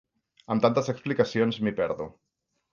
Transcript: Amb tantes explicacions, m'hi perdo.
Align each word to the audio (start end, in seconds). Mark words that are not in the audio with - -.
Amb 0.55 0.63
tantes 0.65 0.89
explicacions, 0.95 1.61
m'hi 1.69 1.77
perdo. 1.83 2.11